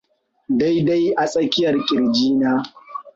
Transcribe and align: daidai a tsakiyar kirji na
daidai 0.57 1.05
a 1.15 1.23
tsakiyar 1.31 1.75
kirji 1.87 2.27
na 2.39 2.51